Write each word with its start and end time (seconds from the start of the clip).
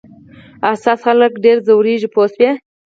حساس 0.69 0.99
خلک 1.07 1.31
ډېر 1.45 1.57
ځورېږي 1.67 2.07
پوه 2.13 2.27
شوې!. 2.33 2.49